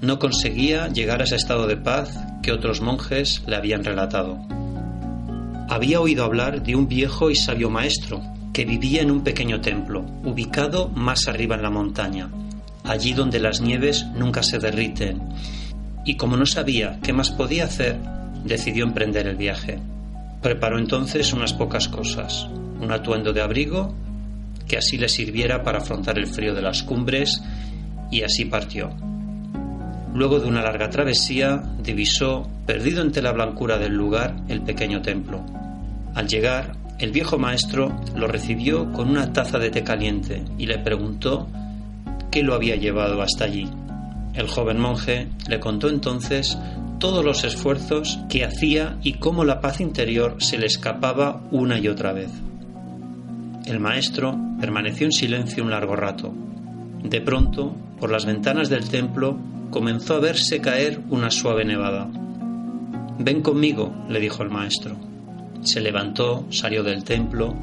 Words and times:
no 0.00 0.18
conseguía 0.18 0.88
llegar 0.88 1.20
a 1.20 1.24
ese 1.24 1.36
estado 1.36 1.66
de 1.66 1.76
paz 1.76 2.18
que 2.42 2.52
otros 2.52 2.80
monjes 2.80 3.42
le 3.46 3.56
habían 3.56 3.84
relatado. 3.84 4.38
Había 5.68 6.00
oído 6.00 6.24
hablar 6.24 6.62
de 6.62 6.76
un 6.76 6.86
viejo 6.86 7.30
y 7.30 7.34
sabio 7.34 7.70
maestro 7.70 8.22
que 8.52 8.64
vivía 8.64 9.02
en 9.02 9.10
un 9.10 9.22
pequeño 9.22 9.60
templo, 9.60 10.04
ubicado 10.24 10.88
más 10.88 11.28
arriba 11.28 11.56
en 11.56 11.62
la 11.62 11.70
montaña, 11.70 12.30
allí 12.84 13.12
donde 13.12 13.40
las 13.40 13.60
nieves 13.60 14.06
nunca 14.14 14.42
se 14.42 14.58
derriten, 14.58 15.20
y 16.04 16.16
como 16.16 16.36
no 16.36 16.46
sabía 16.46 16.98
qué 17.02 17.12
más 17.12 17.30
podía 17.30 17.64
hacer, 17.64 17.98
decidió 18.44 18.84
emprender 18.84 19.26
el 19.26 19.36
viaje. 19.36 19.78
Preparó 20.40 20.78
entonces 20.78 21.32
unas 21.32 21.52
pocas 21.52 21.88
cosas, 21.88 22.46
un 22.80 22.90
atuendo 22.92 23.32
de 23.32 23.42
abrigo 23.42 23.94
que 24.68 24.78
así 24.78 24.96
le 24.98 25.08
sirviera 25.08 25.62
para 25.62 25.78
afrontar 25.78 26.18
el 26.18 26.26
frío 26.26 26.54
de 26.54 26.62
las 26.62 26.82
cumbres, 26.82 27.42
y 28.10 28.22
así 28.22 28.44
partió. 28.44 28.90
Luego 30.16 30.40
de 30.40 30.48
una 30.48 30.62
larga 30.62 30.88
travesía, 30.88 31.62
divisó, 31.82 32.48
perdido 32.64 33.02
entre 33.02 33.20
la 33.20 33.32
blancura 33.32 33.76
del 33.76 33.92
lugar, 33.92 34.34
el 34.48 34.62
pequeño 34.62 35.02
templo. 35.02 35.44
Al 36.14 36.26
llegar, 36.26 36.72
el 36.98 37.12
viejo 37.12 37.36
maestro 37.36 37.94
lo 38.14 38.26
recibió 38.26 38.90
con 38.94 39.10
una 39.10 39.34
taza 39.34 39.58
de 39.58 39.68
té 39.68 39.84
caliente 39.84 40.42
y 40.56 40.64
le 40.64 40.78
preguntó 40.78 41.48
qué 42.30 42.42
lo 42.42 42.54
había 42.54 42.76
llevado 42.76 43.20
hasta 43.20 43.44
allí. 43.44 43.68
El 44.32 44.48
joven 44.48 44.80
monje 44.80 45.28
le 45.50 45.60
contó 45.60 45.90
entonces 45.90 46.56
todos 46.98 47.22
los 47.22 47.44
esfuerzos 47.44 48.18
que 48.30 48.46
hacía 48.46 48.96
y 49.02 49.18
cómo 49.18 49.44
la 49.44 49.60
paz 49.60 49.82
interior 49.82 50.36
se 50.38 50.56
le 50.56 50.64
escapaba 50.64 51.42
una 51.50 51.78
y 51.78 51.88
otra 51.88 52.14
vez. 52.14 52.30
El 53.66 53.80
maestro 53.80 54.34
permaneció 54.58 55.04
en 55.04 55.12
silencio 55.12 55.62
un 55.62 55.72
largo 55.72 55.94
rato. 55.94 56.32
De 57.02 57.20
pronto, 57.20 57.76
por 58.00 58.10
las 58.10 58.24
ventanas 58.24 58.70
del 58.70 58.88
templo 58.88 59.38
comenzó 59.70 60.14
a 60.14 60.20
verse 60.20 60.60
caer 60.60 61.00
una 61.10 61.30
suave 61.30 61.64
nevada. 61.64 62.08
Ven 63.18 63.42
conmigo, 63.42 63.94
le 64.08 64.20
dijo 64.20 64.42
el 64.42 64.50
maestro. 64.50 64.96
Se 65.62 65.80
levantó, 65.80 66.46
salió 66.50 66.82
del 66.82 67.04
templo 67.04 67.54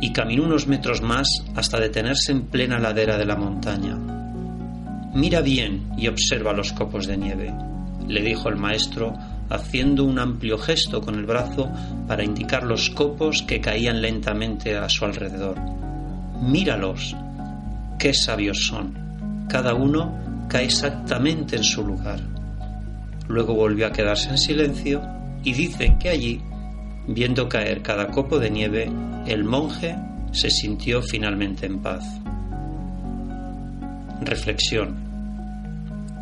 y 0.00 0.12
caminó 0.12 0.44
unos 0.44 0.66
metros 0.66 1.00
más 1.00 1.28
hasta 1.54 1.80
detenerse 1.80 2.32
en 2.32 2.42
plena 2.46 2.78
ladera 2.78 3.16
de 3.16 3.24
la 3.24 3.36
montaña. 3.36 3.96
Mira 5.14 5.40
bien 5.40 5.90
y 5.96 6.08
observa 6.08 6.52
los 6.52 6.72
copos 6.72 7.06
de 7.06 7.16
nieve, 7.16 7.54
le 8.08 8.22
dijo 8.22 8.48
el 8.48 8.56
maestro, 8.56 9.14
haciendo 9.48 10.04
un 10.04 10.18
amplio 10.18 10.58
gesto 10.58 11.00
con 11.00 11.14
el 11.14 11.26
brazo 11.26 11.70
para 12.08 12.24
indicar 12.24 12.64
los 12.64 12.90
copos 12.90 13.42
que 13.42 13.60
caían 13.60 14.00
lentamente 14.00 14.76
a 14.76 14.88
su 14.88 15.04
alrededor. 15.04 15.56
Míralos, 16.40 17.14
qué 17.98 18.14
sabios 18.14 18.66
son, 18.66 19.46
cada 19.48 19.74
uno 19.74 20.31
cae 20.52 20.66
exactamente 20.66 21.56
en 21.56 21.64
su 21.64 21.82
lugar. 21.82 22.20
Luego 23.26 23.54
volvió 23.54 23.86
a 23.86 23.92
quedarse 23.92 24.28
en 24.28 24.36
silencio 24.36 25.00
y 25.42 25.54
dicen 25.54 25.98
que 25.98 26.10
allí, 26.10 26.42
viendo 27.08 27.48
caer 27.48 27.80
cada 27.80 28.08
copo 28.08 28.38
de 28.38 28.50
nieve, 28.50 28.92
el 29.26 29.44
monje 29.44 29.96
se 30.30 30.50
sintió 30.50 31.00
finalmente 31.00 31.64
en 31.64 31.80
paz. 31.80 32.04
Reflexión. 34.20 34.94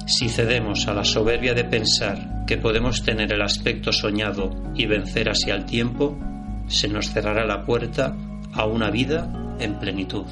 Si 0.07 0.29
cedemos 0.29 0.87
a 0.87 0.95
la 0.95 1.05
soberbia 1.05 1.53
de 1.53 1.65
pensar 1.65 2.45
que 2.47 2.57
podemos 2.57 3.03
tener 3.03 3.33
el 3.33 3.43
aspecto 3.43 3.93
soñado 3.93 4.51
y 4.77 4.87
vencer 4.87 5.29
así 5.29 5.51
al 5.51 5.67
tiempo, 5.67 6.17
se 6.69 6.87
nos 6.87 7.11
cerrará 7.11 7.45
la 7.45 7.65
puerta 7.65 8.17
a 8.53 8.65
una 8.65 8.91
vida 8.91 9.57
en 9.59 9.77
plenitud. 9.81 10.27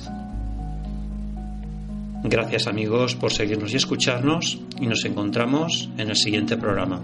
Gracias 2.24 2.66
amigos 2.66 3.14
por 3.14 3.32
seguirnos 3.32 3.72
y 3.72 3.76
escucharnos 3.76 4.60
y 4.80 4.86
nos 4.86 5.04
encontramos 5.04 5.88
en 5.98 6.10
el 6.10 6.16
siguiente 6.16 6.56
programa. 6.56 7.00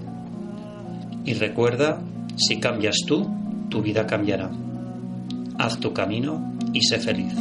Y 1.25 1.35
recuerda, 1.35 2.01
si 2.37 2.59
cambias 2.59 2.97
tú, 3.07 3.31
tu 3.71 3.81
vida 3.81 4.07
cambiará. 4.07 4.51
Haz 5.59 5.79
tu 5.79 5.93
camino 5.93 6.55
y 6.73 6.83
sé 6.83 6.99
feliz. 6.99 7.33